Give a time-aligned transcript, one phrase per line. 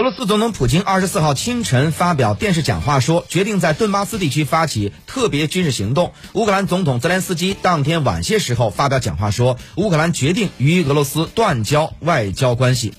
[0.00, 6.14] 俄罗斯总统普京二十四号清晨发表电视讲话说决定在顿巴斯地区发起特别军事行动。
[6.32, 12.94] 乌克兰总统泽连斯基当天晚些时候发表讲话说乌克兰决定与俄罗斯断交外交关系。